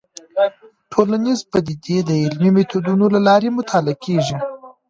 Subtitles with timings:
[0.91, 4.37] ټولنيزې پديدې د علمي ميتودونو له لارې مطالعه کيږي.